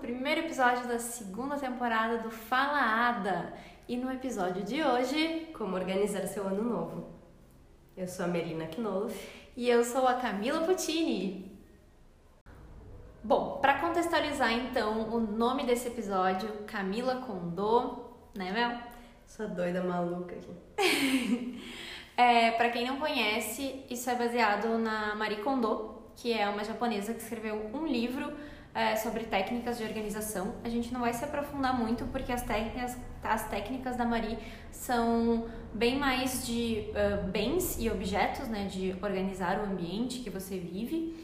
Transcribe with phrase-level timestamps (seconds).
[0.00, 3.52] primeiro episódio da segunda temporada do Fala Ada.
[3.86, 7.10] E no episódio de hoje, Como organizar seu ano novo.
[7.96, 9.14] Eu sou a Melina Knolf.
[9.56, 11.52] e eu sou a Camila Puccini.
[13.22, 18.78] Bom, para contextualizar então o nome desse episódio, Camila Condô, né, Mel?
[19.26, 21.60] Sou doida maluca aqui.
[22.16, 27.14] É, para quem não conhece, isso é baseado na Marie Kondo, que é uma japonesa
[27.14, 28.30] que escreveu um livro
[28.74, 30.54] é, sobre técnicas de organização.
[30.64, 34.38] A gente não vai se aprofundar muito porque as técnicas, as técnicas da Marie
[34.70, 40.58] são bem mais de uh, bens e objetos, né, de organizar o ambiente que você
[40.58, 41.16] vive,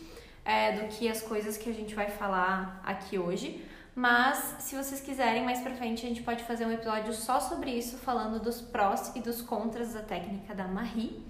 [0.44, 3.64] é, do que as coisas que a gente vai falar aqui hoje.
[3.94, 7.70] Mas, se vocês quiserem, mais pra frente a gente pode fazer um episódio só sobre
[7.70, 11.24] isso, falando dos prós e dos contras da técnica da Marie.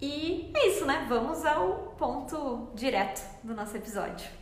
[0.00, 1.04] E é isso, né?
[1.08, 4.37] Vamos ao ponto direto do nosso episódio.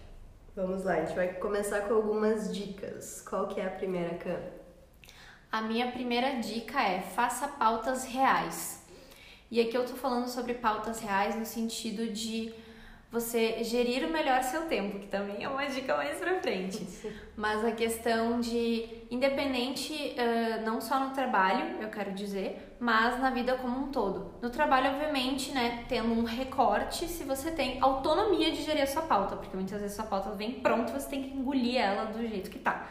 [0.56, 3.20] Vamos lá, a gente vai começar com algumas dicas.
[3.28, 4.40] Qual que é a primeira, Cam?
[5.52, 8.82] A minha primeira dica é faça pautas reais.
[9.50, 12.54] E aqui eu tô falando sobre pautas reais no sentido de
[13.20, 16.86] você gerir melhor seu tempo, que também é uma dica mais pra frente.
[17.34, 23.31] Mas a questão de, independente, uh, não só no trabalho, eu quero dizer, mas na
[23.31, 24.34] vida como um todo.
[24.42, 29.03] No trabalho, obviamente, né, tendo um recorte, se você tem autonomia de gerir a sua
[29.03, 32.20] pauta, porque muitas vezes a sua pauta vem pronta, você tem que engolir ela do
[32.28, 32.86] jeito que tá.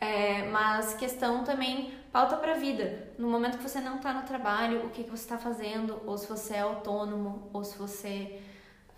[0.00, 3.08] É, mas questão também, pauta para vida.
[3.18, 6.16] No momento que você não tá no trabalho, o que, que você está fazendo, ou
[6.16, 8.40] se você é autônomo, ou se você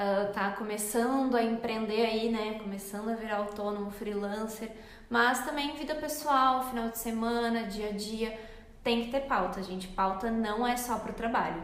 [0.02, 2.58] uh, tá começando a empreender aí, né?
[2.58, 4.70] Começando a virar autônomo, freelancer,
[5.08, 8.38] mas também vida pessoal, final de semana, dia a dia,
[8.82, 9.88] tem que ter pauta, gente.
[9.88, 11.62] Pauta não é só pro trabalho.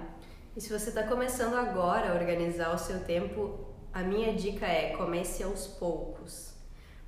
[0.56, 4.96] E se você está começando agora a organizar o seu tempo, a minha dica é
[4.96, 6.54] comece aos poucos.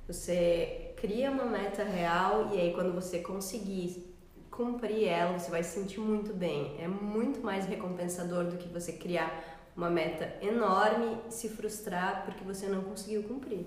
[0.07, 4.11] Você cria uma meta real e aí quando você conseguir
[4.49, 6.75] cumprir ela, você vai se sentir muito bem.
[6.79, 12.67] É muito mais recompensador do que você criar uma meta enorme se frustrar porque você
[12.67, 13.65] não conseguiu cumprir.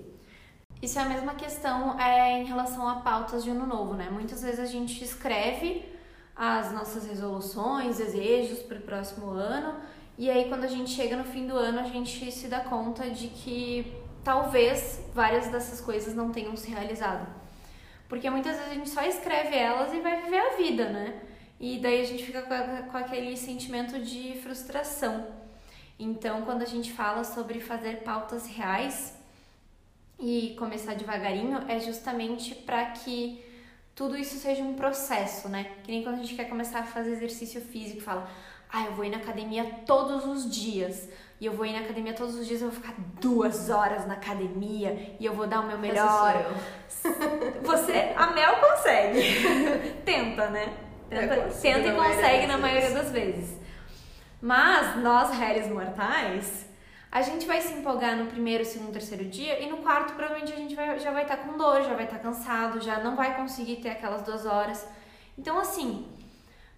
[0.81, 4.09] Isso é a mesma questão é, em relação a pautas de ano novo, né?
[4.09, 5.85] Muitas vezes a gente escreve
[6.33, 9.75] as nossas resoluções, desejos para o próximo ano,
[10.17, 13.09] e aí quando a gente chega no fim do ano a gente se dá conta
[13.09, 13.93] de que
[14.23, 17.27] talvez várias dessas coisas não tenham se realizado.
[18.07, 21.21] Porque muitas vezes a gente só escreve elas e vai viver a vida, né?
[21.59, 25.44] E daí a gente fica com aquele sentimento de frustração.
[25.97, 29.13] Então, quando a gente fala sobre fazer pautas reais
[30.19, 33.43] e começar devagarinho, é justamente para que
[33.95, 35.71] tudo isso seja um processo, né?
[35.83, 38.29] Que nem quando a gente quer começar a fazer exercício físico, fala,
[38.71, 41.07] ah, eu vou ir na academia todos os dias.
[41.39, 44.15] E eu vou ir na academia todos os dias, eu vou ficar duas horas na
[44.15, 46.45] academia e eu vou dar o meu melhor.
[47.63, 49.21] Você, a Mel consegue.
[50.03, 50.73] Tenta, né?
[51.09, 53.64] Tenta, tenta e consegue na maioria das vezes.
[54.45, 56.67] Mas nós, réis mortais,
[57.11, 60.55] a gente vai se empolgar no primeiro, segundo, terceiro dia e no quarto provavelmente a
[60.55, 63.15] gente vai, já vai estar tá com dor, já vai estar tá cansado, já não
[63.15, 64.87] vai conseguir ter aquelas duas horas.
[65.35, 66.07] Então, assim,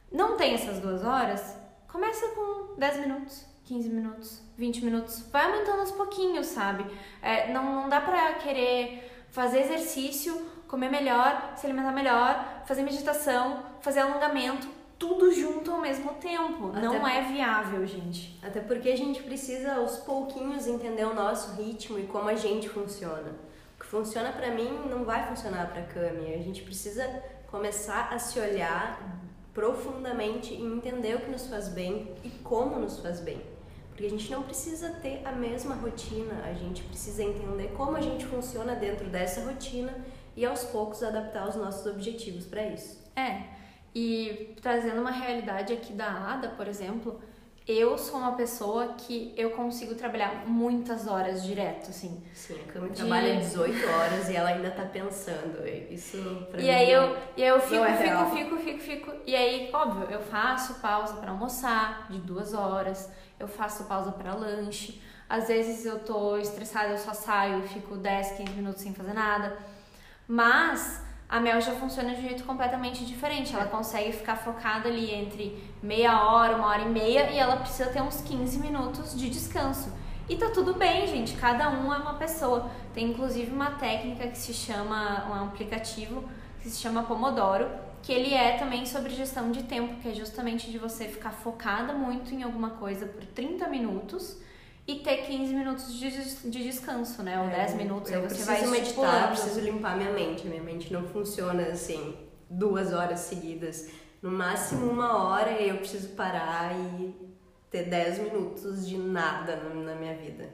[0.09, 1.57] não tem essas duas horas,
[1.89, 6.85] começa com 10 minutos, 15 minutos, 20 minutos, vai aumentando aos pouquinhos, sabe?
[7.21, 13.61] É, não, não dá pra querer fazer exercício, comer melhor, se alimentar melhor, fazer meditação,
[13.81, 16.69] fazer alongamento tudo junto ao mesmo tempo.
[16.69, 18.39] Até não é viável, gente.
[18.43, 22.67] Até porque a gente precisa aos pouquinhos entender o nosso ritmo e como a gente
[22.67, 23.35] funciona.
[23.75, 26.33] O que funciona para mim não vai funcionar para Cami.
[26.33, 27.03] A gente precisa
[27.47, 29.21] começar a se olhar
[29.53, 33.41] profundamente e entender o que nos faz bem e como nos faz bem.
[33.89, 38.01] Porque a gente não precisa ter a mesma rotina, a gente precisa entender como a
[38.01, 43.03] gente funciona dentro dessa rotina e aos poucos adaptar os nossos objetivos para isso.
[43.15, 43.56] É,
[43.93, 47.19] e trazendo uma realidade aqui da ADA, por exemplo,
[47.67, 52.23] eu sou uma pessoa que eu consigo trabalhar muitas horas direto, assim.
[52.33, 52.95] Sim, a Cami de...
[52.95, 55.67] trabalha 18 horas e ela ainda tá pensando.
[55.91, 59.13] Isso pra e mim aí eu, e aí eu fico, é fico, fico, fico, fico.
[59.25, 64.33] E aí, óbvio, eu faço pausa para almoçar de duas horas, eu faço pausa para
[64.33, 65.01] lanche.
[65.27, 69.11] Às vezes eu tô estressada, eu só saio e fico 10, 15 minutos sem fazer
[69.11, 69.57] nada.
[70.25, 73.53] Mas a Mel já funciona de um jeito completamente diferente.
[73.53, 77.89] Ela consegue ficar focada ali entre meia hora, uma hora e meia e ela precisa
[77.89, 79.91] ter uns 15 minutos de descanso.
[80.29, 81.33] E tá tudo bem, gente.
[81.35, 82.69] Cada um é uma pessoa.
[82.93, 86.23] Tem inclusive uma técnica que se chama, um aplicativo
[86.61, 87.69] que se chama Pomodoro,
[88.01, 91.93] que ele é também sobre gestão de tempo, que é justamente de você ficar focada
[91.93, 94.37] muito em alguma coisa por 30 minutos
[94.87, 97.39] e ter 15 minutos de, de descanso, né?
[97.39, 100.47] Ou é, 10 minutos, eu aí você vai meditar, eu preciso limpar minha mente.
[100.47, 102.15] Minha mente não funciona assim
[102.49, 103.91] duas horas seguidas.
[104.21, 107.13] No máximo uma hora eu preciso parar e
[107.69, 110.49] ter 10 minutos de nada na minha vida.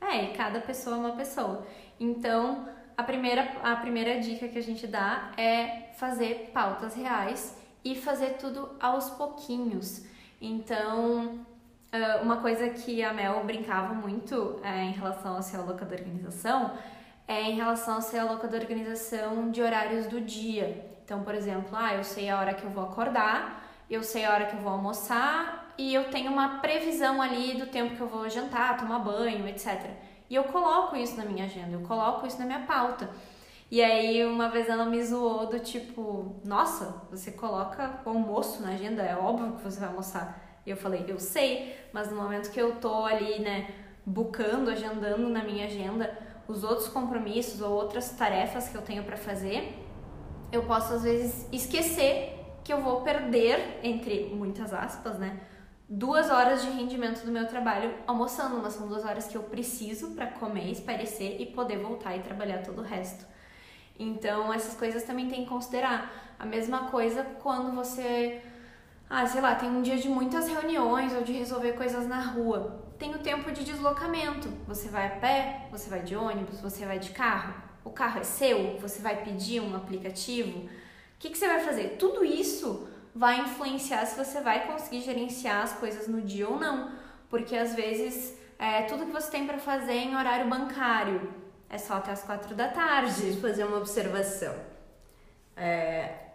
[0.00, 1.66] É, e cada pessoa é uma pessoa.
[1.98, 7.96] Então, a primeira, a primeira dica que a gente dá é fazer pautas reais e
[7.96, 10.04] fazer tudo aos pouquinhos.
[10.40, 11.46] Então,
[12.22, 16.72] uma coisa que a Mel brincava muito é, em relação ao ser louca da organização
[17.26, 20.90] é em relação ao ser louca da organização de horários do dia.
[21.04, 24.32] Então, por exemplo, ah, eu sei a hora que eu vou acordar, eu sei a
[24.32, 28.08] hora que eu vou almoçar e eu tenho uma previsão ali do tempo que eu
[28.08, 29.90] vou jantar, tomar banho, etc.
[30.28, 33.10] E eu coloco isso na minha agenda, eu coloco isso na minha pauta.
[33.70, 38.70] E aí uma vez ela me zoou do tipo, nossa, você coloca o almoço na
[38.70, 40.51] agenda, é óbvio que você vai almoçar.
[40.64, 43.74] E eu falei, eu sei, mas no momento que eu tô ali, né,
[44.04, 46.16] bucando, agendando na minha agenda
[46.46, 49.74] os outros compromissos ou outras tarefas que eu tenho para fazer,
[50.50, 55.40] eu posso às vezes esquecer que eu vou perder, entre muitas aspas, né,
[55.88, 60.12] duas horas de rendimento do meu trabalho almoçando, mas são duas horas que eu preciso
[60.12, 63.26] para comer, espairecer e poder voltar e trabalhar todo o resto.
[63.98, 66.34] Então, essas coisas também tem que considerar.
[66.38, 68.40] A mesma coisa quando você,
[69.12, 72.82] ah, sei lá, tem um dia de muitas reuniões ou de resolver coisas na rua.
[72.98, 74.48] Tem o tempo de deslocamento.
[74.66, 77.52] Você vai a pé, você vai de ônibus, você vai de carro
[77.84, 80.68] o carro é seu, você vai pedir um aplicativo, o
[81.18, 81.96] que, que você vai fazer?
[81.98, 86.90] Tudo isso vai influenciar se você vai conseguir gerenciar as coisas no dia ou não,
[87.28, 91.32] porque às vezes é, tudo que você tem para fazer é em horário bancário
[91.68, 93.12] é só até as quatro da tarde.
[93.12, 94.54] Preciso fazer uma observação.
[95.56, 96.31] É,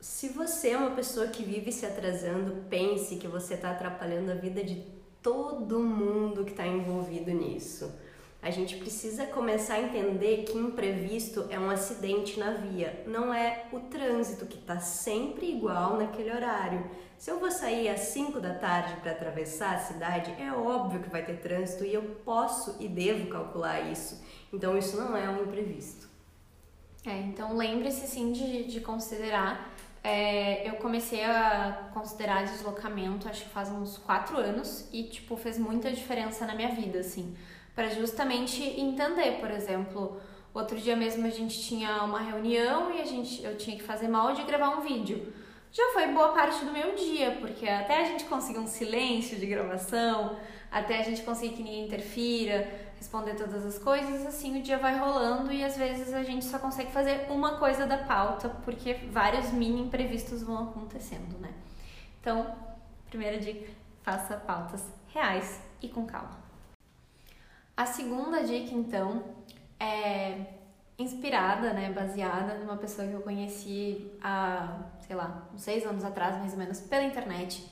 [0.00, 4.34] se você é uma pessoa que vive se atrasando, pense que você está atrapalhando a
[4.34, 4.84] vida de
[5.20, 7.92] todo mundo que está envolvido nisso.
[8.40, 13.66] A gente precisa começar a entender que imprevisto é um acidente na via, não é
[13.72, 16.88] o trânsito que está sempre igual naquele horário.
[17.18, 21.10] Se eu vou sair às 5 da tarde para atravessar a cidade, é óbvio que
[21.10, 24.22] vai ter trânsito e eu posso e devo calcular isso.
[24.52, 26.08] Então isso não é um imprevisto.
[27.04, 29.74] É, então lembre-se sim de, de considerar.
[30.10, 35.58] É, eu comecei a considerar deslocamento acho que faz uns 4 anos e tipo fez
[35.58, 37.36] muita diferença na minha vida, assim
[37.78, 40.20] para justamente entender, por exemplo,
[40.52, 44.08] outro dia mesmo a gente tinha uma reunião e a gente eu tinha que fazer
[44.08, 45.32] molde e gravar um vídeo.
[45.70, 49.46] Já foi boa parte do meu dia, porque até a gente conseguir um silêncio de
[49.46, 50.36] gravação,
[50.72, 54.98] até a gente conseguir que ninguém interfira, responder todas as coisas, assim o dia vai
[54.98, 59.50] rolando e às vezes a gente só consegue fazer uma coisa da pauta, porque vários
[59.52, 61.54] mini imprevistos vão acontecendo, né?
[62.20, 62.54] Então,
[63.08, 63.70] primeira dica,
[64.02, 66.36] faça pautas reais e com calma.
[67.76, 69.22] A segunda dica, então,
[69.78, 70.44] é
[70.98, 76.36] inspirada, né, baseada numa pessoa que eu conheci há, sei lá, uns seis anos atrás,
[76.38, 77.64] mais ou menos, pela internet,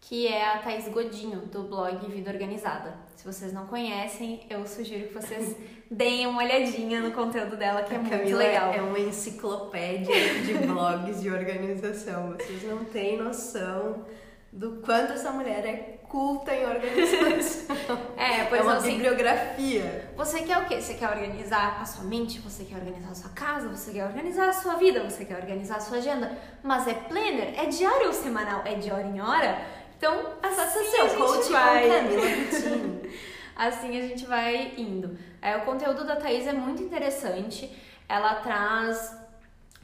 [0.00, 2.94] que é a Thaís Godinho, do blog Vida Organizada.
[3.14, 5.54] Se vocês não conhecem, eu sugiro que vocês
[5.90, 8.72] deem uma olhadinha no conteúdo dela, que é a muito Camila legal.
[8.72, 12.32] É uma enciclopédia de blogs de organização.
[12.32, 14.04] Vocês não têm noção
[14.52, 17.96] do quanto essa mulher é culta em organização.
[18.18, 20.10] é, pois é uma assim, bibliografia.
[20.16, 20.80] Você quer o quê?
[20.80, 24.48] Você quer organizar a sua mente, você quer organizar a sua casa, você quer organizar
[24.48, 26.36] a sua vida, você quer organizar a sua agenda.
[26.64, 27.54] Mas é planner?
[27.56, 28.62] É diário ou semanal?
[28.64, 29.56] É de hora em hora?
[30.00, 31.86] Então, assim seu a gente coach vai...
[31.90, 32.22] Camila
[33.54, 35.18] assim a gente vai indo.
[35.42, 37.70] É, o conteúdo da Thaís é muito interessante.
[38.08, 39.14] Ela traz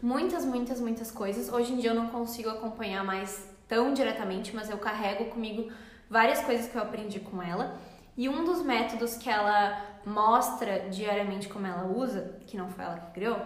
[0.02, 1.52] muitas, muitas, muitas coisas.
[1.52, 5.70] Hoje em dia eu não consigo acompanhar mais tão diretamente, mas eu carrego comigo
[6.08, 7.78] várias coisas que eu aprendi com ela.
[8.16, 13.00] E um dos métodos que ela mostra diariamente como ela usa, que não foi ela
[13.00, 13.38] que criou,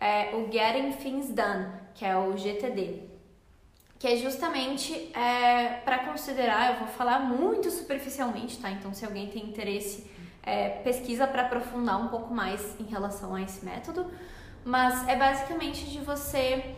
[0.00, 3.15] é o Getting Things Done, que é o GTD.
[3.98, 8.70] Que é justamente é, para considerar, eu vou falar muito superficialmente, tá?
[8.70, 10.10] Então, se alguém tem interesse,
[10.42, 14.06] é, pesquisa para aprofundar um pouco mais em relação a esse método.
[14.64, 16.74] Mas é basicamente de você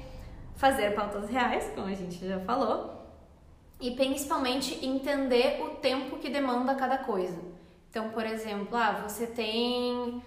[0.57, 2.99] fazer pautas reais, como a gente já falou,
[3.81, 7.41] e principalmente entender o tempo que demanda cada coisa.
[7.89, 10.23] Então, por exemplo, ah, você tem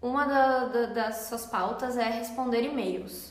[0.00, 3.29] uma da, da, das suas pautas é responder e-mails.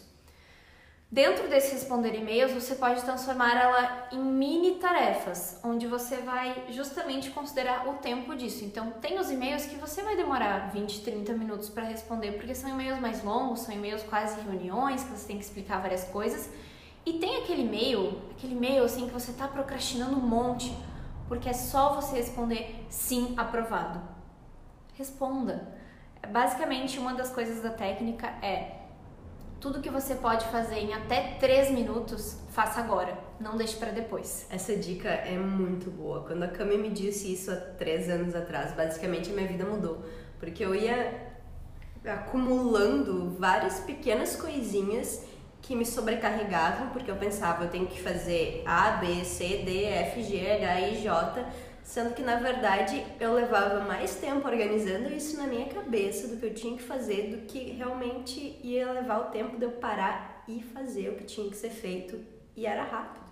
[1.11, 7.31] Dentro desse responder e-mails, você pode transformar ela em mini tarefas, onde você vai justamente
[7.31, 8.63] considerar o tempo disso.
[8.63, 12.69] Então, tem os e-mails que você vai demorar 20, 30 minutos para responder, porque são
[12.69, 16.47] e-mails mais longos, são e-mails quase reuniões, que você tem que explicar várias coisas.
[17.03, 20.71] E tem aquele e-mail, aquele e-mail assim que você está procrastinando um monte,
[21.27, 23.99] porque é só você responder sim, aprovado.
[24.93, 25.75] Responda.
[26.29, 28.78] Basicamente, uma das coisas da técnica é
[29.59, 34.47] tudo que você pode fazer em até 3 minutos, faça agora, não deixe para depois.
[34.49, 36.23] Essa dica é muito boa.
[36.23, 40.03] Quando a Cami me disse isso há 3 anos atrás, basicamente a minha vida mudou,
[40.39, 41.27] porque eu ia
[42.05, 45.25] acumulando várias pequenas coisinhas
[45.61, 50.23] que me sobrecarregavam, porque eu pensava, eu tenho que fazer A, B, C, D, F,
[50.23, 51.45] G, H, I, J,
[51.89, 56.45] sendo que na verdade eu levava mais tempo organizando isso na minha cabeça do que
[56.45, 60.61] eu tinha que fazer, do que realmente ia levar o tempo de eu parar e
[60.61, 62.23] fazer o que tinha que ser feito
[62.55, 63.25] e era rápido.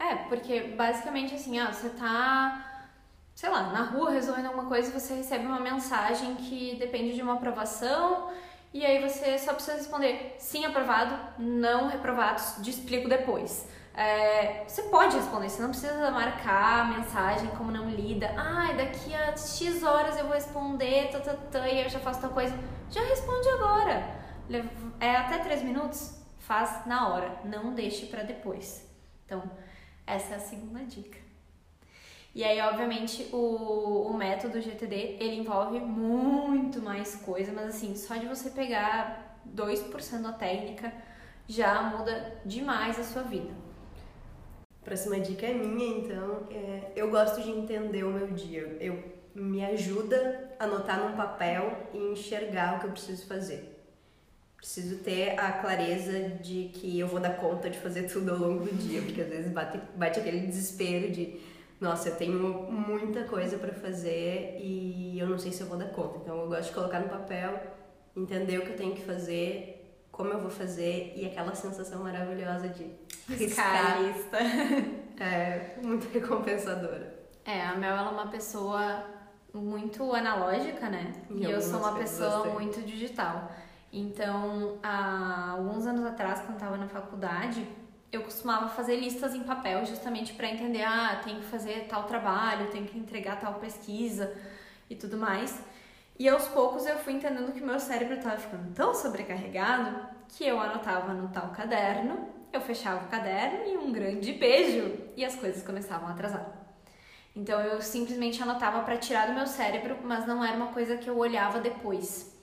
[0.00, 2.88] É, porque basicamente assim, ó, você tá,
[3.36, 7.34] sei lá, na rua resolvendo alguma coisa você recebe uma mensagem que depende de uma
[7.34, 8.32] aprovação
[8.74, 13.68] e aí você só precisa responder sim aprovado, não reprovado, te explico depois.
[13.96, 18.30] É, você pode responder, você não precisa marcar a mensagem como não lida.
[18.36, 22.20] Ah, daqui a X horas eu vou responder, tá, tá, tá, e eu já faço
[22.20, 22.54] tal coisa.
[22.90, 24.16] Já responde agora.
[25.00, 26.14] É até 3 minutos?
[26.38, 28.86] Faz na hora, não deixe para depois.
[29.24, 29.42] Então,
[30.06, 31.18] essa é a segunda dica.
[32.34, 38.14] E aí, obviamente, o, o método GTD, ele envolve muito mais coisa, mas assim, só
[38.16, 40.92] de você pegar 2% da técnica
[41.48, 43.65] já muda demais a sua vida.
[44.86, 46.46] Próxima dica é minha, então.
[46.48, 48.76] É, eu gosto de entender o meu dia.
[48.80, 49.02] Eu
[49.34, 53.76] me ajuda a anotar num papel e enxergar o que eu preciso fazer.
[54.56, 58.64] Preciso ter a clareza de que eu vou dar conta de fazer tudo ao longo
[58.64, 61.40] do dia, porque às vezes bate, bate aquele desespero de
[61.80, 62.38] nossa, eu tenho
[62.70, 66.18] muita coisa para fazer e eu não sei se eu vou dar conta.
[66.22, 67.60] Então eu gosto de colocar no papel,
[68.16, 69.75] entender o que eu tenho que fazer,
[70.16, 72.90] como eu vou fazer e aquela sensação maravilhosa de
[73.28, 74.02] riscar.
[74.02, 74.38] lista.
[75.22, 77.14] é muito recompensadora.
[77.44, 79.04] É, a Mel ela é uma pessoa
[79.52, 81.12] muito analógica, né?
[81.30, 82.54] E, eu sou uma pessoa bastante.
[82.54, 83.52] muito digital.
[83.92, 87.66] Então, há alguns anos atrás, quando estava na faculdade,
[88.10, 92.70] eu costumava fazer listas em papel justamente para entender, ah, tem que fazer tal trabalho,
[92.70, 94.34] tem que entregar tal pesquisa
[94.88, 95.62] e tudo mais.
[96.18, 100.58] E aos poucos eu fui entendendo que meu cérebro estava ficando tão sobrecarregado que eu
[100.58, 105.62] anotava no tal caderno, eu fechava o caderno e um grande beijo e as coisas
[105.62, 106.66] começavam a atrasar.
[107.34, 111.08] Então eu simplesmente anotava para tirar do meu cérebro, mas não era uma coisa que
[111.08, 112.34] eu olhava depois.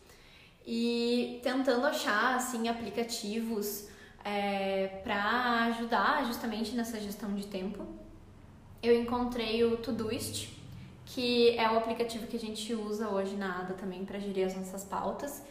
[0.65, 3.89] E tentando achar assim aplicativos
[4.23, 7.85] é, para ajudar justamente nessa gestão de tempo.
[8.81, 10.49] Eu encontrei o Todoist,
[11.05, 14.55] que é o aplicativo que a gente usa hoje na ADA também para gerir as
[14.55, 15.43] nossas pautas.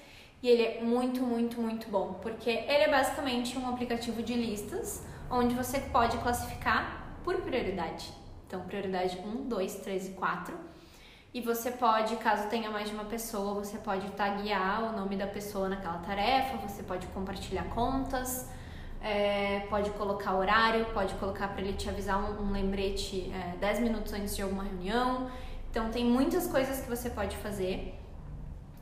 [0.42, 5.04] E ele é muito, muito, muito bom, porque ele é basicamente um aplicativo de listas
[5.30, 8.12] onde você pode classificar por prioridade.
[8.46, 10.54] Então, prioridade 1, 2, 3 e 4.
[11.32, 15.26] E você pode, caso tenha mais de uma pessoa, você pode taguear o nome da
[15.26, 18.50] pessoa naquela tarefa, você pode compartilhar contas,
[19.02, 23.80] é, pode colocar horário, pode colocar para ele te avisar um, um lembrete é, 10
[23.80, 25.28] minutos antes de alguma reunião.
[25.70, 27.94] Então tem muitas coisas que você pode fazer.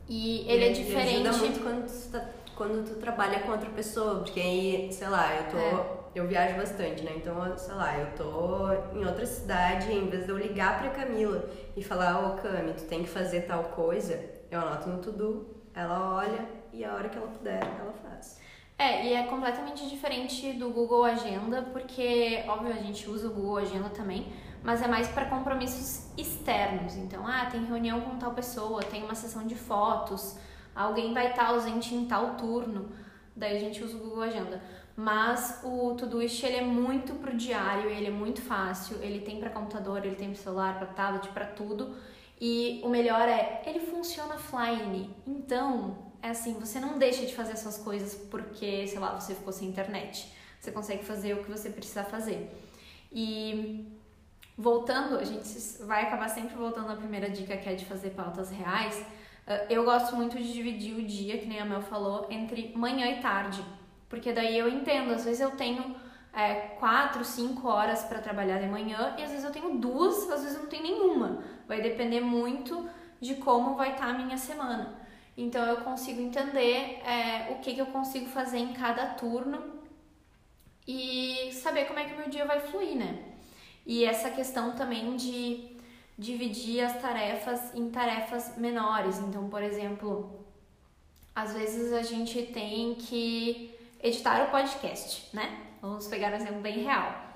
[0.07, 1.27] E ele, é diferente.
[1.27, 5.35] ajuda muito quando tu, tá, quando tu trabalha com outra pessoa, porque aí, sei lá,
[5.35, 5.57] eu tô.
[5.57, 6.01] É.
[6.13, 7.13] Eu viajo bastante, né?
[7.15, 11.49] Então, sei lá, eu tô em outra cidade, em vez de eu ligar pra Camila
[11.73, 15.47] e falar, ô oh, Cami, tu tem que fazer tal coisa, eu anoto no to-do,
[15.73, 18.41] ela olha e a hora que ela puder, ela faz.
[18.81, 23.57] É, e é completamente diferente do Google Agenda, porque, óbvio, a gente usa o Google
[23.57, 24.33] Agenda também,
[24.63, 26.95] mas é mais para compromissos externos.
[26.95, 30.35] Então, ah, tem reunião com tal pessoa, tem uma sessão de fotos,
[30.75, 32.89] alguém vai estar ausente em tal turno,
[33.35, 34.59] daí a gente usa o Google Agenda.
[34.97, 39.51] Mas o Todoist ele é muito pro diário, ele é muito fácil, ele tem para
[39.51, 41.95] computador, ele tem para celular, para tablet, para tudo.
[42.39, 45.15] E o melhor é, ele funciona offline.
[45.27, 49.51] Então, é assim, você não deixa de fazer suas coisas porque, sei lá, você ficou
[49.51, 50.31] sem internet.
[50.59, 52.49] Você consegue fazer o que você precisa fazer.
[53.11, 53.87] E
[54.57, 55.49] voltando, a gente
[55.83, 59.03] vai acabar sempre voltando à primeira dica que é de fazer pautas reais.
[59.47, 63.07] Ah, eu gosto muito de dividir o dia, que nem a Mel falou, entre manhã
[63.07, 63.63] e tarde.
[64.07, 65.95] Porque daí eu entendo, às vezes eu tenho
[66.33, 70.43] é, quatro, cinco horas para trabalhar de manhã e às vezes eu tenho duas, às
[70.43, 71.43] vezes eu não tenho nenhuma.
[71.67, 72.87] Vai depender muito
[73.19, 75.00] de como vai estar tá a minha semana.
[75.37, 79.81] Então eu consigo entender é, o que, que eu consigo fazer em cada turno
[80.87, 83.23] e saber como é que o meu dia vai fluir, né?
[83.85, 85.77] E essa questão também de
[86.17, 89.17] dividir as tarefas em tarefas menores.
[89.19, 90.45] Então, por exemplo,
[91.35, 95.65] às vezes a gente tem que editar o podcast, né?
[95.81, 97.31] Vamos pegar um exemplo bem real.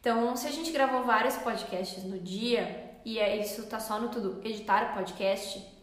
[0.00, 4.08] Então, se a gente gravou vários podcasts no dia e é, isso tá só no
[4.08, 5.75] tudo, editar podcast, ah,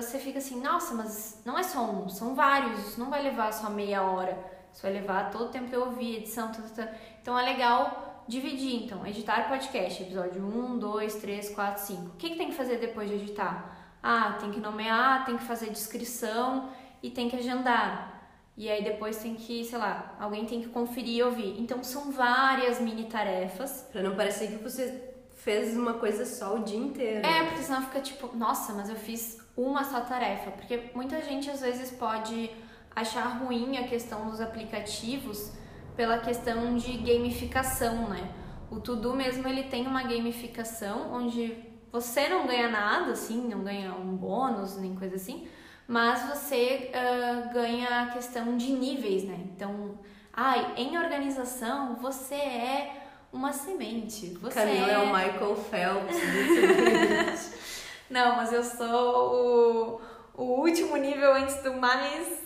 [0.00, 3.52] você fica assim, nossa, mas não é só um, são vários, isso não vai levar
[3.52, 4.38] só meia hora,
[4.72, 6.88] isso vai levar todo o tempo de ouvir, edição, tudo, tudo.
[7.20, 12.02] Então é legal dividir, então, editar podcast, episódio 1, 2, 3, 4, 5.
[12.02, 13.76] O que, que tem que fazer depois de editar?
[14.02, 16.70] Ah, tem que nomear, tem que fazer descrição
[17.02, 18.12] e tem que agendar.
[18.56, 21.60] E aí depois tem que, sei lá, alguém tem que conferir e ouvir.
[21.60, 23.88] Então são várias mini tarefas.
[23.90, 27.26] Pra não parecer que você fez uma coisa só o dia inteiro.
[27.26, 30.50] É, porque senão fica tipo, nossa, mas eu fiz uma só tarefa.
[30.50, 32.50] Porque muita gente às vezes pode
[32.94, 35.52] achar ruim a questão dos aplicativos
[35.96, 38.30] pela questão de gamificação, né?
[38.70, 41.54] O Tudo mesmo ele tem uma gamificação onde
[41.90, 45.46] você não ganha nada, assim, não ganha um bônus nem coisa assim,
[45.86, 49.38] mas você uh, ganha a questão de níveis, né?
[49.54, 49.98] Então,
[50.32, 54.28] ai, em organização você é uma semente.
[54.40, 54.94] Você Camila é...
[54.94, 56.16] é o Michael Phelps
[58.12, 60.00] Não, mas eu sou
[60.36, 62.42] o, o último nível antes do mais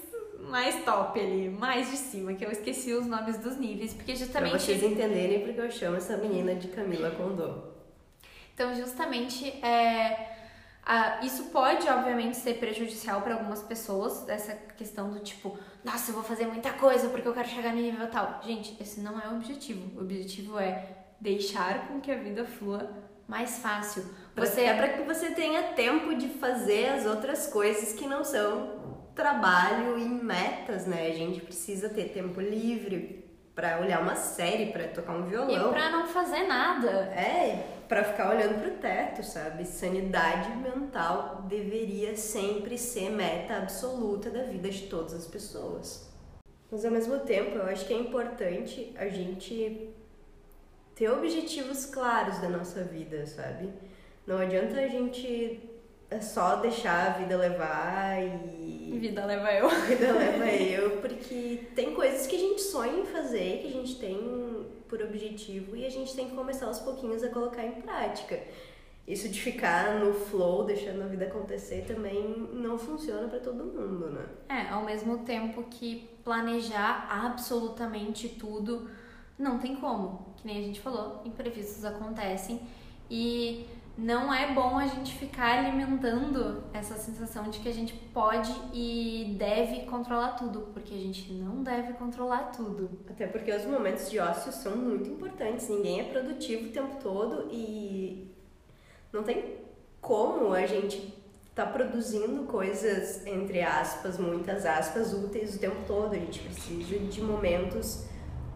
[0.48, 4.50] mais top ali, mais de cima, que eu esqueci os nomes dos níveis, porque justamente...
[4.50, 7.64] Pra vocês entenderem porque eu chamo essa menina de Camila Condô.
[8.54, 10.36] Então, justamente, é,
[10.84, 16.14] a, isso pode, obviamente, ser prejudicial para algumas pessoas, essa questão do tipo, nossa, eu
[16.14, 18.40] vou fazer muita coisa porque eu quero chegar no nível tal.
[18.44, 19.98] Gente, esse não é o objetivo.
[19.98, 22.88] O objetivo é deixar com que a vida flua
[23.26, 24.04] mais fácil.
[24.36, 29.04] Você é para que você tenha tempo de fazer as outras coisas que não são
[29.14, 31.08] trabalho e metas, né?
[31.08, 35.70] A gente precisa ter tempo livre para olhar uma série, para tocar um violão.
[35.70, 36.90] E para não fazer nada.
[36.90, 39.64] É, para ficar olhando pro teto, sabe?
[39.64, 46.06] Sanidade mental deveria sempre ser meta absoluta da vida de todas as pessoas.
[46.70, 49.94] Mas ao mesmo tempo, eu acho que é importante a gente
[50.96, 53.68] ter objetivos claros da nossa vida, sabe?
[54.26, 55.60] Não adianta a gente
[56.10, 58.98] é só deixar a vida levar e.
[58.98, 59.68] Vida leva eu.
[59.86, 63.96] Vida leva eu, porque tem coisas que a gente sonha em fazer, que a gente
[63.96, 68.40] tem por objetivo e a gente tem que começar aos pouquinhos a colocar em prática.
[69.06, 74.10] Isso de ficar no flow, deixando a vida acontecer, também não funciona para todo mundo,
[74.10, 74.26] né?
[74.48, 78.88] É, ao mesmo tempo que planejar absolutamente tudo
[79.38, 80.34] não tem como.
[80.46, 82.60] Nem a gente falou, imprevistos acontecem
[83.10, 83.66] e
[83.98, 89.34] não é bom a gente ficar alimentando essa sensação de que a gente pode e
[89.36, 92.88] deve controlar tudo, porque a gente não deve controlar tudo.
[93.10, 95.68] Até porque os momentos de ócio são muito importantes.
[95.68, 98.30] Ninguém é produtivo o tempo todo e
[99.12, 99.56] não tem
[100.00, 101.12] como a gente
[101.56, 106.14] tá produzindo coisas entre aspas, muitas aspas, úteis o tempo todo.
[106.14, 108.06] A gente precisa de momentos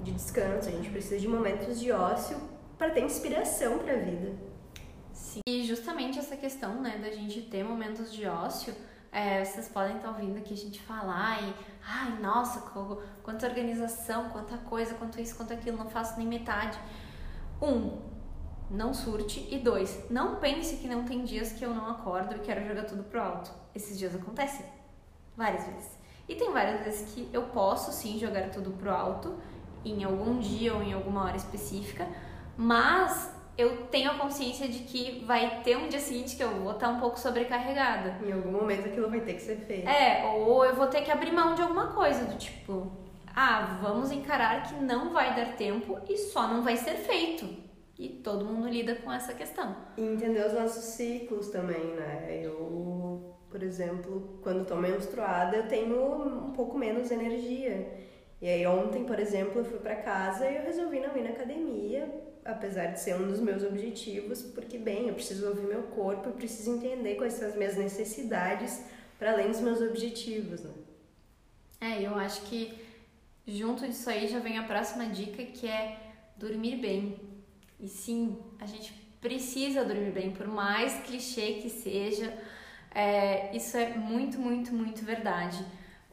[0.02, 2.36] de descanso, a gente precisa de momentos de ócio
[2.78, 4.32] para ter inspiração para a vida.
[5.12, 5.40] Sim.
[5.46, 8.74] E justamente essa questão, né, da gente ter momentos de ócio,
[9.12, 12.60] é, vocês podem estar ouvindo aqui a gente falar e, ai, nossa,
[13.22, 16.78] quanta organização, quanta coisa, quanto isso, quanto aquilo, não faço nem metade.
[17.60, 17.98] Um,
[18.70, 19.46] não surte.
[19.50, 22.84] E dois, não pense que não tem dias que eu não acordo e quero jogar
[22.84, 23.50] tudo pro alto.
[23.74, 24.64] Esses dias acontecem
[25.36, 25.98] várias vezes.
[26.28, 29.36] E tem várias vezes que eu posso sim jogar tudo pro alto
[29.84, 32.06] em algum dia ou em alguma hora específica,
[32.56, 36.72] mas eu tenho a consciência de que vai ter um dia seguinte que eu vou
[36.72, 38.16] estar um pouco sobrecarregada.
[38.24, 39.88] Em algum momento aquilo vai ter que ser feito.
[39.88, 42.90] É, ou eu vou ter que abrir mão de alguma coisa, do tipo,
[43.34, 47.46] ah, vamos encarar que não vai dar tempo e só não vai ser feito.
[47.98, 49.76] E todo mundo lida com essa questão.
[49.98, 52.40] E entender os nossos ciclos também, né?
[52.42, 58.08] Eu, por exemplo, quando estou menstruada, eu tenho um pouco menos energia.
[58.40, 61.30] E aí ontem, por exemplo, eu fui para casa e eu resolvi não ir na
[61.30, 62.08] academia
[62.44, 66.32] apesar de ser um dos meus objetivos, porque, bem, eu preciso ouvir meu corpo, eu
[66.32, 68.82] preciso entender quais são as minhas necessidades
[69.18, 70.72] para além dos meus objetivos, né?
[71.80, 72.78] É, eu acho que
[73.46, 75.98] junto disso aí já vem a próxima dica que é
[76.36, 77.18] dormir bem.
[77.78, 82.32] E sim, a gente precisa dormir bem, por mais clichê que seja,
[82.94, 85.64] é, isso é muito, muito, muito verdade.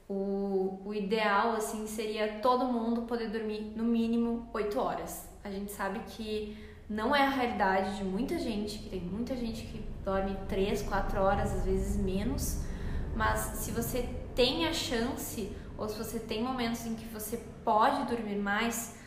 [0.09, 5.27] O, o ideal, assim, seria todo mundo poder dormir no mínimo 8 horas.
[5.43, 6.57] A gente sabe que
[6.89, 11.21] não é a realidade de muita gente, que tem muita gente que dorme 3, 4
[11.21, 12.63] horas, às vezes menos,
[13.15, 18.05] mas se você tem a chance ou se você tem momentos em que você pode
[18.05, 18.97] dormir mais,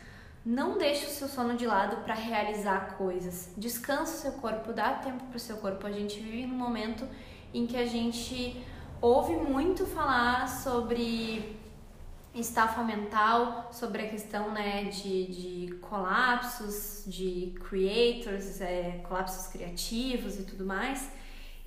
[0.45, 3.51] não deixe o seu sono de lado para realizar coisas.
[3.57, 5.85] Descansa o seu corpo, dá tempo para o seu corpo.
[5.85, 7.07] A gente vive num momento
[7.53, 8.63] em que a gente
[9.01, 11.59] ouve muito falar sobre
[12.33, 20.43] estafa mental sobre a questão né, de, de colapsos, de creators, é, colapsos criativos e
[20.43, 21.11] tudo mais.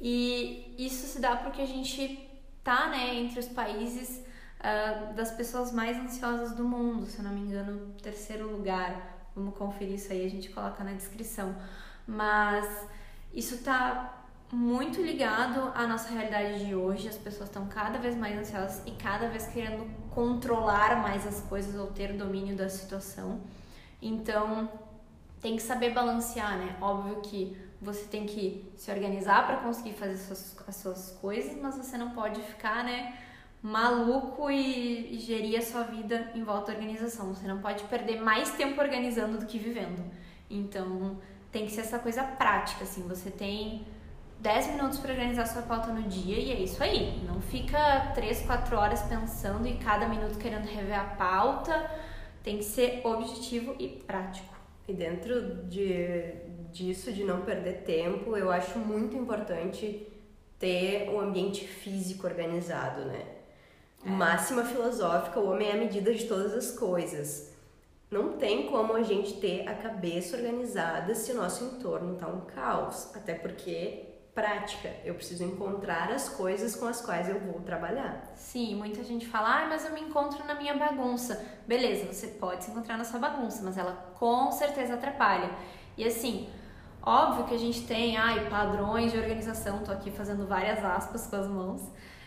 [0.00, 2.28] E isso se dá porque a gente
[2.62, 4.22] tá né, entre os países
[4.60, 9.12] uh, das pessoas mais ansiosas do mundo, se eu não me engano, terceiro lugar.
[9.36, 11.54] Vamos conferir isso aí, a gente coloca na descrição.
[12.06, 12.66] Mas
[13.34, 14.23] isso tá
[14.54, 17.08] muito ligado à nossa realidade de hoje.
[17.08, 21.74] As pessoas estão cada vez mais ansiosas e cada vez querendo controlar mais as coisas
[21.74, 23.40] ou ter domínio da situação.
[24.00, 24.70] Então,
[25.40, 26.76] tem que saber balancear, né?
[26.80, 31.76] Óbvio que você tem que se organizar para conseguir fazer suas, as suas coisas, mas
[31.76, 33.18] você não pode ficar, né,
[33.60, 37.34] maluco e, e gerir a sua vida em volta da organização.
[37.34, 40.02] Você não pode perder mais tempo organizando do que vivendo.
[40.48, 41.18] Então,
[41.50, 43.06] tem que ser essa coisa prática, assim.
[43.08, 43.86] Você tem
[44.44, 47.18] 10 minutos para organizar sua pauta no dia e é isso aí.
[47.26, 51.90] Não fica 3, 4 horas pensando e cada minuto querendo rever a pauta.
[52.42, 54.54] Tem que ser objetivo e prático.
[54.86, 56.34] E dentro de,
[56.70, 60.06] disso, de não perder tempo, eu acho muito importante
[60.58, 63.24] ter o ambiente físico organizado, né?
[64.04, 64.10] É.
[64.10, 67.50] Máxima filosófica, o homem é a medida de todas as coisas.
[68.10, 72.42] Não tem como a gente ter a cabeça organizada se o nosso entorno tá um
[72.42, 73.10] caos.
[73.16, 74.90] Até porque prática.
[75.04, 78.32] Eu preciso encontrar as coisas com as quais eu vou trabalhar.
[78.34, 81.44] Sim, muita gente fala, ah, mas eu me encontro na minha bagunça.
[81.66, 85.50] Beleza, você pode se encontrar na sua bagunça, mas ela com certeza atrapalha.
[85.96, 86.48] E assim,
[87.00, 91.36] óbvio que a gente tem, ai, padrões de organização, tô aqui fazendo várias aspas com
[91.36, 91.82] as mãos,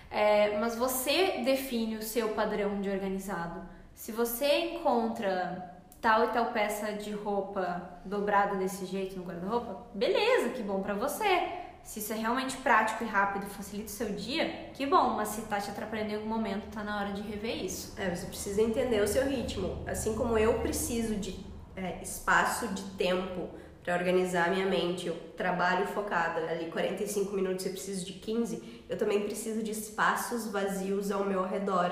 [0.10, 3.62] é, mas você define o seu padrão de organizado.
[3.94, 10.50] Se você encontra tal e tal peça de roupa dobrada desse jeito no guarda-roupa, beleza,
[10.50, 11.67] que bom para você.
[11.88, 15.44] Se isso é realmente prático e rápido, facilita o seu dia, que bom, mas se
[15.44, 17.94] tá te atrapalhando em algum momento, tá na hora de rever isso.
[17.96, 19.86] É, você precisa entender o seu ritmo.
[19.88, 21.40] Assim como eu preciso de
[21.78, 23.48] é, espaço de tempo
[23.82, 28.98] para organizar minha mente, eu trabalho focada ali 45 minutos, eu preciso de 15, eu
[28.98, 31.90] também preciso de espaços vazios ao meu redor.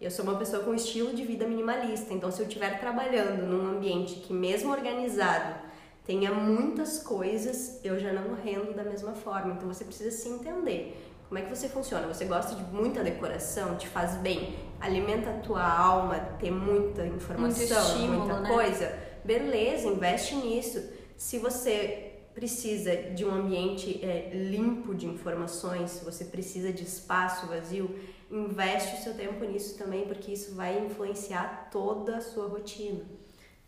[0.00, 3.76] Eu sou uma pessoa com estilo de vida minimalista, então se eu estiver trabalhando num
[3.76, 5.65] ambiente que mesmo organizado
[6.06, 9.54] tenha muitas coisas, eu já não rendo da mesma forma.
[9.54, 10.96] Então você precisa se entender.
[11.28, 12.06] Como é que você funciona?
[12.06, 13.76] Você gosta de muita decoração?
[13.76, 14.54] Te faz bem?
[14.80, 18.48] Alimenta a tua alma ter muita informação, estímulo, muita né?
[18.48, 18.98] coisa?
[19.24, 20.88] Beleza, investe nisso.
[21.16, 27.46] Se você precisa de um ambiente é, limpo de informações, se você precisa de espaço
[27.46, 27.98] vazio,
[28.30, 33.04] investe o seu tempo nisso também, porque isso vai influenciar toda a sua rotina.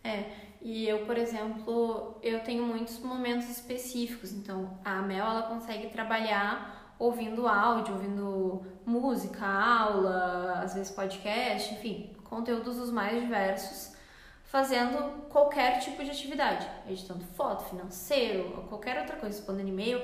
[0.05, 4.33] É, e eu, por exemplo, eu tenho muitos momentos específicos.
[4.33, 12.13] Então, a Mel ela consegue trabalhar ouvindo áudio, ouvindo música, aula, às vezes podcast, enfim,
[12.25, 13.95] conteúdos os mais diversos,
[14.43, 20.01] fazendo qualquer tipo de atividade, editando foto, financeiro, ou qualquer outra coisa, respondendo e-mail.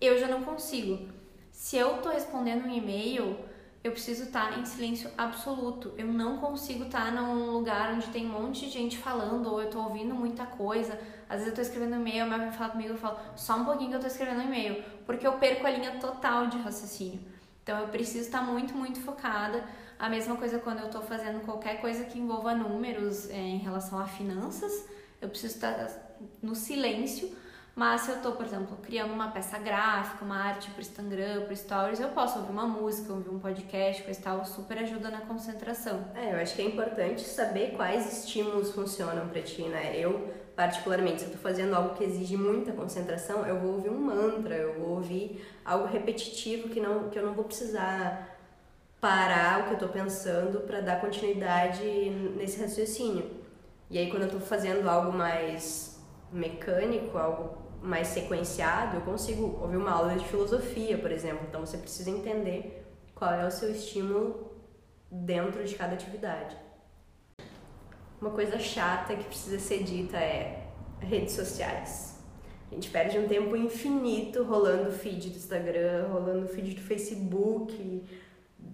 [0.00, 1.12] Eu já não consigo.
[1.50, 3.36] Se eu tô respondendo um e-mail,
[3.82, 5.92] eu preciso estar em silêncio absoluto.
[5.96, 9.70] Eu não consigo estar num lugar onde tem um monte de gente falando ou eu
[9.70, 10.98] tô ouvindo muita coisa.
[11.28, 13.90] Às vezes eu tô escrevendo e-mail, a minha fala comigo, eu falo, só um pouquinho
[13.90, 17.20] que eu tô escrevendo e-mail, porque eu perco a linha total de raciocínio.
[17.62, 19.64] Então eu preciso estar muito, muito focada.
[19.98, 23.98] A mesma coisa quando eu tô fazendo qualquer coisa que envolva números é, em relação
[23.98, 24.88] a finanças,
[25.20, 25.88] eu preciso estar
[26.42, 27.30] no silêncio
[27.78, 31.56] mas se eu tô, por exemplo, criando uma peça gráfica, uma arte pro Instagram, pro
[31.56, 36.04] Stories, eu posso ouvir uma música, ouvir um podcast, coisa tal, super ajuda na concentração.
[36.16, 39.96] É, eu acho que é importante saber quais estímulos funcionam para ti, né?
[39.96, 44.00] Eu, particularmente, se eu tô fazendo algo que exige muita concentração, eu vou ouvir um
[44.00, 48.36] mantra, eu vou ouvir algo repetitivo que, não, que eu não vou precisar
[49.00, 51.84] parar o que eu tô pensando para dar continuidade
[52.36, 53.30] nesse raciocínio.
[53.88, 55.96] E aí, quando eu tô fazendo algo mais
[56.32, 61.46] mecânico, algo mais sequenciado, eu consigo ouvir uma aula de filosofia, por exemplo.
[61.48, 64.52] Então você precisa entender qual é o seu estímulo
[65.10, 66.56] dentro de cada atividade.
[68.20, 70.66] Uma coisa chata que precisa ser dita é
[71.00, 72.18] redes sociais.
[72.70, 76.82] A gente perde um tempo infinito rolando o feed do Instagram, rolando o feed do
[76.82, 78.04] Facebook,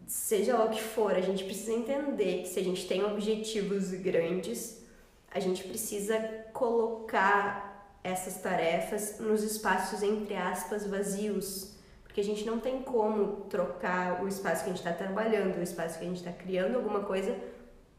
[0.07, 1.13] seja lá o que for.
[1.13, 4.83] A gente precisa entender que se a gente tem objetivos grandes,
[5.31, 6.19] a gente precisa
[6.53, 7.64] colocar
[8.05, 14.29] essas tarefas nos espaços entre aspas vazios, porque a gente não tem como trocar o
[14.29, 17.35] espaço que a gente está trabalhando, o espaço que a gente está criando alguma coisa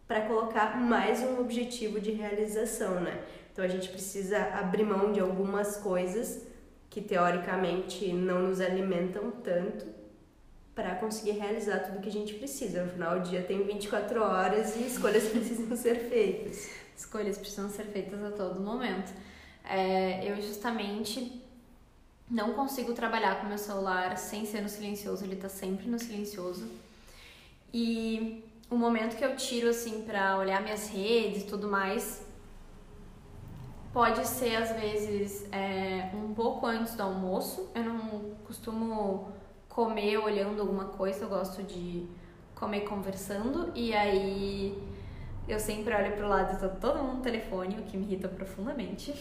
[0.07, 3.23] para colocar mais um objetivo de realização, né?
[3.51, 6.45] Então a gente precisa abrir mão de algumas coisas
[6.89, 9.85] que teoricamente não nos alimentam tanto
[10.75, 12.83] para conseguir realizar tudo que a gente precisa.
[12.83, 16.69] Afinal, o dia tem 24 horas e escolhas precisam ser feitas.
[16.95, 19.11] Escolhas precisam ser feitas a todo momento.
[19.67, 21.41] É, eu justamente
[22.29, 26.67] não consigo trabalhar com meu celular sem ser no silencioso, ele tá sempre no silencioso.
[27.73, 32.25] E o momento que eu tiro assim para olhar minhas redes e tudo mais,
[33.93, 37.69] pode ser às vezes é, um pouco antes do almoço.
[37.75, 39.29] Eu não costumo
[39.69, 42.07] comer olhando alguma coisa, eu gosto de
[42.55, 44.81] comer conversando e aí
[45.47, 48.27] eu sempre olho pro lado e tá todo mundo no telefone, o que me irrita
[48.27, 49.13] profundamente.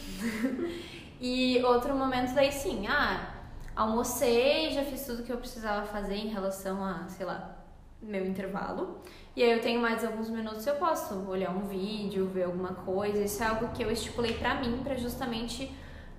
[1.21, 3.33] e outro momento daí sim, ah,
[3.75, 7.57] almocei, já fiz tudo que eu precisava fazer em relação a, sei lá,
[8.01, 8.99] meu intervalo.
[9.35, 13.21] E aí eu tenho mais alguns minutos, eu posso olhar um vídeo, ver alguma coisa.
[13.21, 15.71] Isso é algo que eu estipulei para mim, para justamente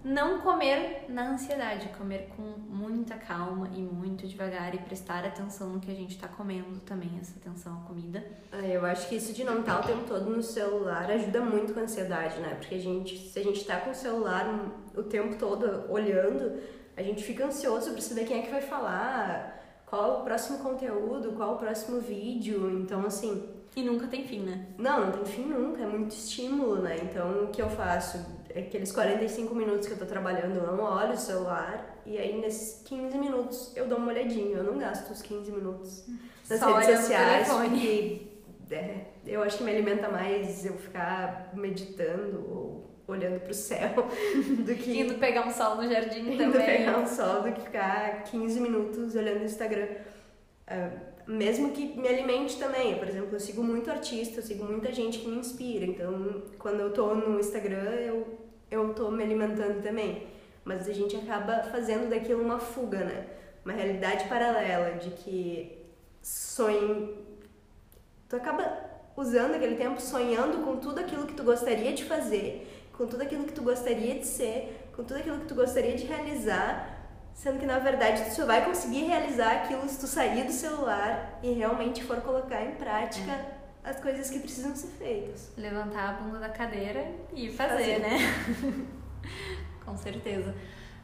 [0.06, 5.80] não comer na ansiedade, comer com muita calma e muito devagar e prestar atenção no
[5.80, 8.24] que a gente está comendo também, essa atenção à comida.
[8.52, 11.74] É, eu acho que isso de não estar o tempo todo no celular ajuda muito
[11.74, 12.54] com a ansiedade, né?
[12.54, 14.46] Porque a gente, se a gente está com o celular
[14.94, 16.60] o tempo todo olhando,
[16.96, 21.32] a gente fica ansioso para saber quem é que vai falar, qual o próximo conteúdo,
[21.32, 22.70] qual o próximo vídeo.
[22.80, 23.55] Então, assim.
[23.76, 24.64] E nunca tem fim, né?
[24.78, 26.96] Não, não tem fim nunca, é muito estímulo, né?
[27.02, 28.18] Então, o que eu faço?
[28.56, 32.82] Aqueles 45 minutos que eu tô trabalhando, eu não olho o celular, e aí nesses
[32.86, 34.56] 15 minutos eu dou uma olhadinha.
[34.56, 36.06] Eu não gasto os 15 minutos
[36.48, 38.22] nas Só redes sociais, porque
[38.70, 44.08] é, eu acho que me alimenta mais eu ficar meditando ou olhando pro céu
[44.64, 45.00] do que.
[45.00, 46.64] Indo pegar um sol no jardim indo também.
[46.64, 49.88] pegar um sol do que ficar 15 minutos olhando o Instagram.
[50.66, 52.98] Uh, mesmo que me alimente também.
[52.98, 55.84] Por exemplo, eu sigo muito artista, eu sigo muita gente que me inspira.
[55.84, 58.38] Então, quando eu tô no Instagram, eu,
[58.70, 60.26] eu tô me alimentando também.
[60.64, 63.26] Mas a gente acaba fazendo daquilo uma fuga, né?
[63.64, 65.78] Uma realidade paralela de que
[66.22, 67.16] sonho.
[68.28, 68.84] Tu acaba
[69.16, 73.44] usando aquele tempo sonhando com tudo aquilo que tu gostaria de fazer com tudo aquilo
[73.44, 76.95] que tu gostaria de ser, com tudo aquilo que tu gostaria de realizar,
[77.36, 81.38] sendo que na verdade tu só vai conseguir realizar aquilo se tu sair do celular
[81.42, 83.56] e realmente for colocar em prática é.
[83.84, 85.52] as coisas que precisam ser feitas.
[85.56, 87.98] Levantar a bunda da cadeira e fazer, fazer.
[88.00, 88.18] né?
[89.84, 90.54] com certeza.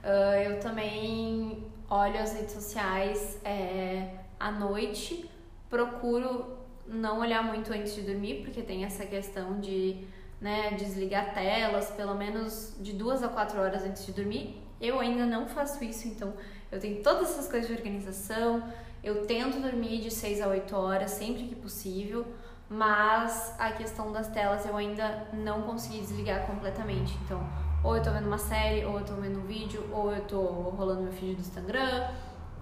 [0.03, 4.09] Uh, eu também olho as redes sociais é,
[4.41, 5.31] à noite,
[5.69, 10.07] procuro não olhar muito antes de dormir, porque tem essa questão de
[10.41, 14.63] né, desligar telas pelo menos de duas a quatro horas antes de dormir.
[14.83, 16.35] Eu ainda não faço isso, então
[16.73, 18.61] eu tenho todas essas coisas de organização.
[19.03, 22.27] Eu tento dormir de seis a oito horas sempre que possível,
[22.69, 27.17] mas a questão das telas eu ainda não consegui desligar completamente.
[27.25, 27.41] Então,
[27.85, 30.41] ou eu tô vendo uma série, ou eu tô vendo um vídeo, ou eu tô
[30.41, 32.09] rolando meu feed do Instagram,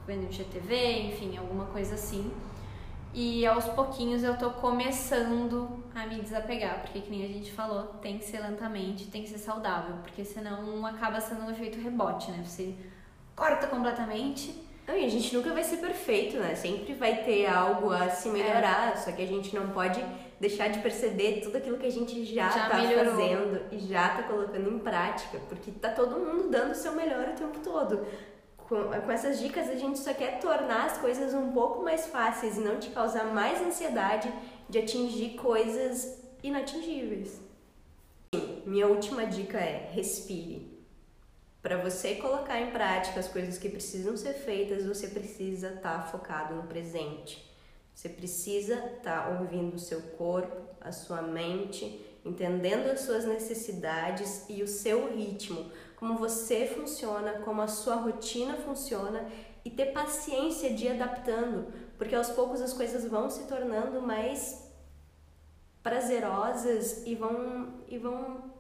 [0.07, 2.31] vendo o GTV, enfim, alguma coisa assim.
[3.13, 7.83] E aos pouquinhos eu tô começando a me desapegar, porque que nem a gente falou,
[8.01, 12.31] tem que ser lentamente, tem que ser saudável, porque senão acaba sendo um efeito rebote,
[12.31, 12.43] né?
[12.45, 12.75] Você
[13.35, 14.55] corta completamente.
[14.87, 16.55] Não, e a gente nunca vai ser perfeito, né?
[16.55, 18.97] Sempre vai ter algo a se melhorar, é.
[18.97, 20.05] só que a gente não pode
[20.39, 23.15] deixar de perceber tudo aquilo que a gente já, já tá melhorou.
[23.15, 27.29] fazendo e já tá colocando em prática, porque tá todo mundo dando o seu melhor
[27.29, 28.07] o tempo todo
[28.71, 32.57] com, com essas dicas a gente só quer tornar as coisas um pouco mais fáceis
[32.57, 34.33] e não te causar mais ansiedade
[34.69, 37.41] de atingir coisas inatingíveis.
[38.65, 40.79] Minha última dica é respire.
[41.61, 46.03] Para você colocar em prática as coisas que precisam ser feitas, você precisa estar tá
[46.03, 47.45] focado no presente.
[47.93, 54.45] Você precisa estar tá ouvindo o seu corpo, a sua mente, entendendo as suas necessidades
[54.49, 59.31] e o seu ritmo como você funciona, como a sua rotina funciona
[59.63, 61.67] e ter paciência de ir adaptando,
[61.99, 64.67] porque aos poucos as coisas vão se tornando mais
[65.83, 68.51] prazerosas e vão e vão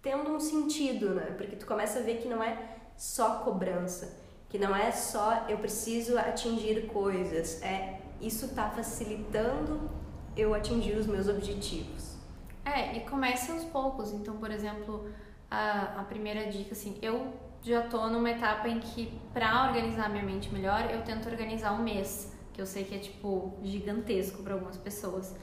[0.00, 1.34] tendo um sentido, né?
[1.36, 4.16] Porque tu começa a ver que não é só cobrança,
[4.48, 9.90] que não é só eu preciso atingir coisas, é isso tá facilitando
[10.36, 12.13] eu atingir os meus objetivos.
[12.64, 14.12] É, e começa aos poucos.
[14.12, 15.08] Então, por exemplo,
[15.50, 20.22] a, a primeira dica, assim, eu já tô numa etapa em que, pra organizar minha
[20.22, 24.54] mente melhor, eu tento organizar um mês, que eu sei que é, tipo, gigantesco para
[24.54, 25.34] algumas pessoas.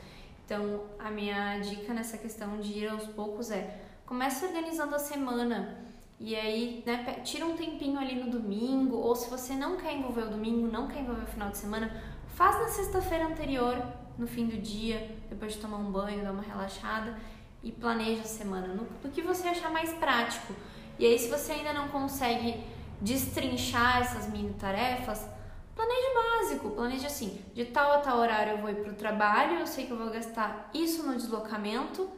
[0.45, 5.77] Então, a minha dica nessa questão de ir aos poucos é: comece organizando a semana.
[6.19, 10.21] E aí, né, tira um tempinho ali no domingo, ou se você não quer envolver
[10.21, 11.91] o domingo, não quer envolver o final de semana,
[12.27, 13.81] faz na sexta-feira anterior,
[14.21, 17.19] no fim do dia, depois de tomar um banho, dar uma relaxada
[17.61, 20.53] e planeja a semana no, no que você achar mais prático.
[20.97, 22.63] E aí, se você ainda não consegue
[23.01, 25.27] destrinchar essas mini tarefas,
[25.75, 29.65] Planeje básico, planeje assim, de tal a tal horário eu vou ir pro trabalho, eu
[29.67, 32.09] sei que eu vou gastar isso no deslocamento,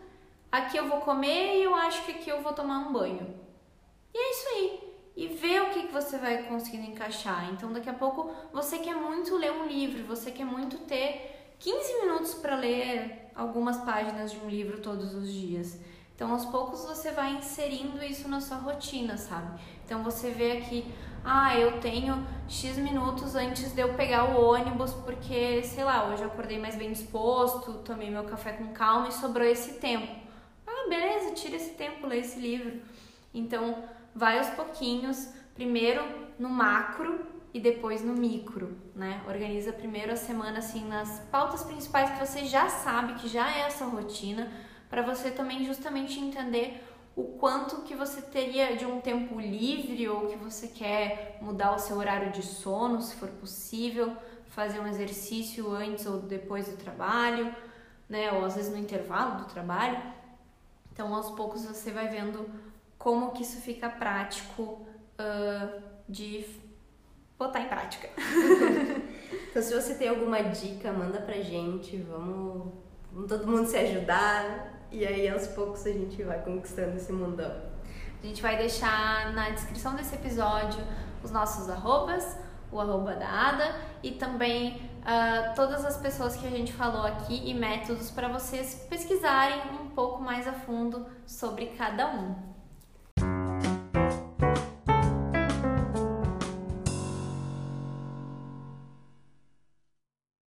[0.51, 3.33] aqui eu vou comer e eu acho que aqui eu vou tomar um banho.
[4.13, 4.93] E é isso aí.
[5.15, 7.51] E ver o que, que você vai conseguindo encaixar.
[7.53, 12.01] Então, daqui a pouco, você quer muito ler um livro, você quer muito ter 15
[12.01, 15.79] minutos para ler algumas páginas de um livro todos os dias.
[16.13, 19.61] Então, aos poucos, você vai inserindo isso na sua rotina, sabe?
[19.85, 20.83] Então, você vê aqui,
[21.23, 26.23] ah, eu tenho X minutos antes de eu pegar o ônibus, porque, sei lá, hoje
[26.23, 30.13] eu acordei mais bem disposto, tomei meu café com calma e sobrou esse tempo.
[30.67, 32.81] Ah, beleza, tira esse tempo, lê esse livro.
[33.33, 36.03] Então, vai aos pouquinhos, primeiro
[36.37, 39.21] no macro e depois no micro, né?
[39.27, 43.61] Organiza primeiro a semana assim nas pautas principais que você já sabe, que já é
[43.61, 44.51] essa rotina,
[44.89, 46.83] para você também justamente entender
[47.15, 51.79] o quanto que você teria de um tempo livre ou que você quer mudar o
[51.79, 57.55] seu horário de sono, se for possível, fazer um exercício antes ou depois do trabalho,
[58.09, 58.31] né?
[58.31, 60.01] Ou às vezes no intervalo do trabalho.
[60.91, 62.49] Então, aos poucos você vai vendo
[62.97, 64.63] como que isso fica prático
[65.19, 66.45] uh, de
[67.43, 68.09] botar em prática.
[69.49, 72.73] então, se você tem alguma dica, manda pra gente, vamos,
[73.11, 77.51] vamos todo mundo se ajudar e aí aos poucos a gente vai conquistando esse mundão.
[78.21, 80.81] A gente vai deixar na descrição desse episódio
[81.23, 82.37] os nossos arrobas,
[82.71, 87.49] o arroba da Ada e também uh, todas as pessoas que a gente falou aqui
[87.49, 92.52] e métodos para vocês pesquisarem um pouco mais a fundo sobre cada um.